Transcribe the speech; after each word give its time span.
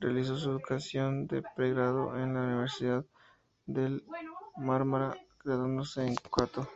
Realizó 0.00 0.36
su 0.36 0.50
educación 0.50 1.26
de 1.28 1.42
pregrado 1.56 2.14
en 2.22 2.34
la 2.34 2.42
Universidad 2.42 3.06
del 3.64 4.04
Mármara, 4.58 5.16
graduándose 5.42 6.06
en 6.06 6.14
canto. 6.30 6.68